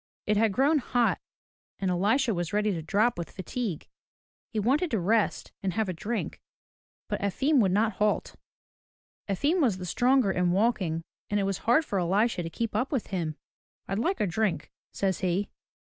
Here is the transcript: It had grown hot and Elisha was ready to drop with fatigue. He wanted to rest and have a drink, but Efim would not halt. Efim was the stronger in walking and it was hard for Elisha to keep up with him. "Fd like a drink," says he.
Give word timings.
It 0.25 0.35
had 0.35 0.51
grown 0.51 0.79
hot 0.79 1.21
and 1.77 1.91
Elisha 1.91 2.33
was 2.33 2.53
ready 2.53 2.71
to 2.71 2.81
drop 2.81 3.19
with 3.19 3.29
fatigue. 3.29 3.87
He 4.49 4.59
wanted 4.59 4.89
to 4.89 4.99
rest 4.99 5.51
and 5.61 5.73
have 5.73 5.89
a 5.89 5.93
drink, 5.93 6.41
but 7.07 7.21
Efim 7.21 7.59
would 7.59 7.71
not 7.71 7.91
halt. 7.97 8.35
Efim 9.29 9.61
was 9.61 9.77
the 9.77 9.85
stronger 9.85 10.31
in 10.31 10.49
walking 10.51 11.03
and 11.29 11.39
it 11.39 11.43
was 11.43 11.59
hard 11.69 11.85
for 11.85 11.99
Elisha 11.99 12.41
to 12.41 12.49
keep 12.49 12.75
up 12.75 12.91
with 12.91 13.07
him. 13.11 13.35
"Fd 13.87 13.99
like 14.03 14.19
a 14.19 14.25
drink," 14.25 14.71
says 14.91 15.19
he. 15.19 15.51